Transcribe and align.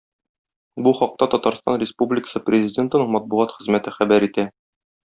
Бу 0.87 0.93
хакта 0.99 1.27
Татарстан 1.35 1.77
Республикасы 1.83 2.43
Президентының 2.49 3.17
матбугат 3.19 3.57
хезмәте 3.61 3.97
хәбәр 4.01 4.33
итә. 4.33 4.53